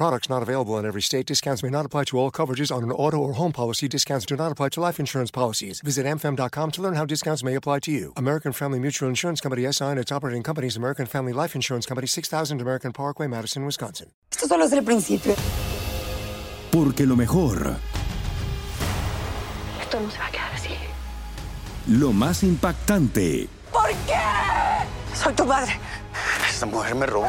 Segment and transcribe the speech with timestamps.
[0.00, 1.26] Products not available in every state.
[1.26, 3.86] Discounts may not apply to all coverages on an auto or home policy.
[3.86, 5.82] Discounts do not apply to life insurance policies.
[5.82, 8.14] Visit amfam.com to learn how discounts may apply to you.
[8.16, 12.06] American Family Mutual Insurance Company SI and its operating companies American Family Life Insurance Company
[12.06, 14.06] 6000 American Parkway, Madison, Wisconsin.
[14.32, 15.34] Esto solo es el principio.
[16.72, 17.76] Porque lo mejor,
[19.82, 20.70] Esto no se va a quedar así.
[21.88, 24.18] lo más impactante, ¿Por qué?
[25.14, 25.78] Soy tu madre.
[26.48, 27.28] Esta mujer me robó.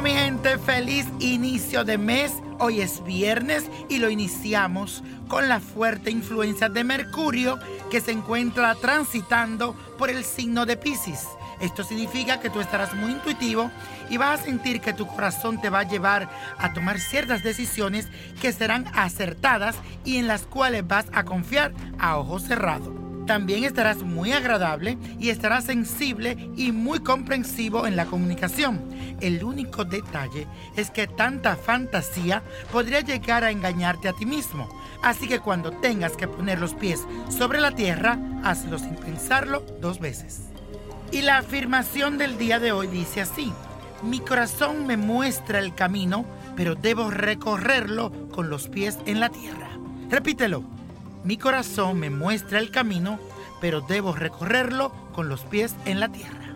[0.00, 2.32] Mi gente, feliz inicio de mes.
[2.58, 7.58] Hoy es viernes y lo iniciamos con la fuerte influencia de Mercurio
[7.90, 11.26] que se encuentra transitando por el signo de Pisces.
[11.60, 13.70] Esto significa que tú estarás muy intuitivo
[14.08, 18.08] y vas a sentir que tu corazón te va a llevar a tomar ciertas decisiones
[18.40, 23.01] que serán acertadas y en las cuales vas a confiar a ojo cerrado.
[23.26, 28.80] También estarás muy agradable y estarás sensible y muy comprensivo en la comunicación.
[29.20, 34.68] El único detalle es que tanta fantasía podría llegar a engañarte a ti mismo.
[35.02, 40.00] Así que cuando tengas que poner los pies sobre la tierra, hazlo sin pensarlo dos
[40.00, 40.42] veces.
[41.12, 43.52] Y la afirmación del día de hoy dice así,
[44.02, 46.24] mi corazón me muestra el camino,
[46.56, 49.68] pero debo recorrerlo con los pies en la tierra.
[50.10, 50.64] Repítelo,
[51.24, 53.18] mi corazón me muestra el camino,
[53.60, 56.52] pero debo recorrerlo con los pies en la tierra.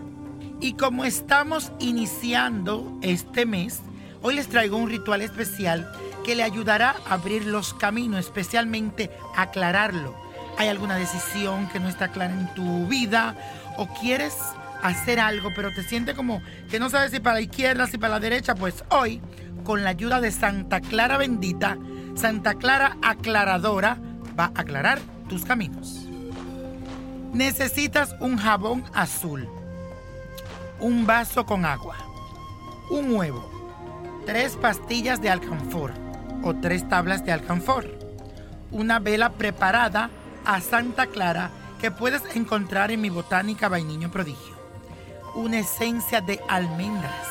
[0.60, 3.81] Y como estamos iniciando este mes,
[4.22, 5.91] hoy les traigo un ritual especial
[6.25, 10.16] que le ayudará a abrir los caminos, especialmente aclararlo.
[10.59, 13.37] ¿Hay alguna decisión que no está clara en tu vida
[13.76, 14.34] o quieres
[14.82, 18.15] hacer algo pero te sientes como que no sabes si para la izquierda, si para
[18.15, 18.55] la derecha?
[18.55, 19.21] Pues hoy,
[19.62, 21.76] con la ayuda de Santa Clara bendita,
[22.15, 23.99] Santa Clara aclaradora,
[24.38, 24.98] va a aclarar
[25.28, 26.06] tus caminos.
[27.32, 29.48] Necesitas un jabón azul,
[30.80, 31.97] un vaso con agua,
[32.91, 33.50] un huevo,
[34.25, 35.92] tres pastillas de alcanfor
[36.42, 37.86] o tres tablas de alcanfor,
[38.70, 40.10] una vela preparada
[40.44, 44.56] a Santa Clara que puedes encontrar en mi botánica Vainiño Prodigio,
[45.34, 47.26] una esencia de almendras.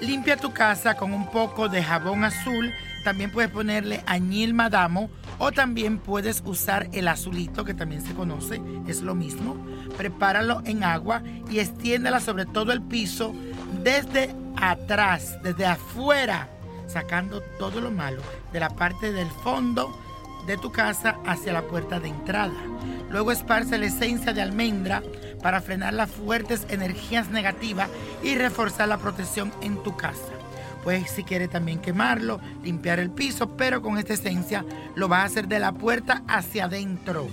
[0.00, 2.72] Limpia tu casa con un poco de jabón azul,
[3.04, 8.60] también puedes ponerle añil madamo o también puedes usar el azulito que también se conoce,
[8.86, 9.56] es lo mismo.
[9.96, 13.34] Prepáralo en agua y extiéndela sobre todo el piso
[13.82, 16.48] desde atrás, desde afuera,
[16.86, 19.96] sacando todo lo malo de la parte del fondo
[20.46, 22.54] de tu casa hacia la puerta de entrada.
[23.10, 25.02] Luego esparce la esencia de almendra
[25.42, 27.88] para frenar las fuertes energías negativas
[28.22, 30.32] y reforzar la protección en tu casa.
[30.84, 34.64] Pues si quiere también quemarlo, limpiar el piso, pero con esta esencia
[34.94, 37.26] lo vas a hacer de la puerta hacia adentro.